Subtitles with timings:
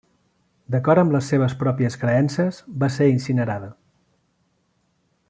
[0.75, 3.71] D'acord amb les seves pròpies creences, va ser incinerada.